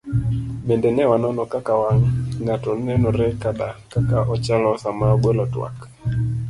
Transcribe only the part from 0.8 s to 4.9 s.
ne wanono kaka wang' ng'ato nenore koda kaka ochalo